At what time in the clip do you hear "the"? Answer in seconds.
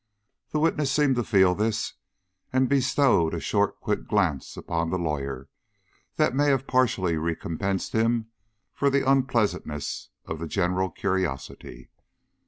0.49-0.57, 4.89-4.97, 8.89-9.07, 10.39-10.47